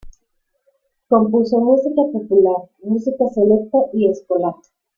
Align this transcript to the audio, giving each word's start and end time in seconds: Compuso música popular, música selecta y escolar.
Compuso 1.09 1.59
música 1.59 2.01
popular, 2.11 2.57
música 2.81 3.27
selecta 3.29 3.77
y 3.93 4.07
escolar. 4.09 4.55